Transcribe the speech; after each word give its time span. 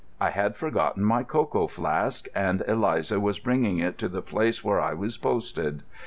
I 0.19 0.31
had 0.31 0.55
forgotten 0.55 1.03
my 1.05 1.21
cocoa 1.21 1.67
flask 1.67 2.27
and 2.33 2.63
Eliza 2.67 3.19
was 3.19 3.37
bringing 3.37 3.77
it 3.77 3.99
to 3.99 4.09
the 4.09 4.23
place 4.23 4.63
where 4.63 4.79
I 4.81 4.95
was 4.95 5.15
posted. 5.15 5.83